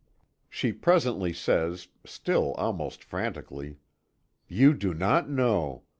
She 0.49 0.73
presently 0.73 1.31
says, 1.31 1.89
still 2.07 2.55
almost 2.55 3.03
frantically: 3.03 3.77
"You 4.47 4.73
do 4.73 4.95
not 4.95 5.29
know! 5.29 5.83